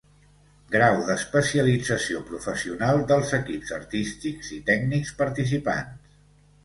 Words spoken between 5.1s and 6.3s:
participants.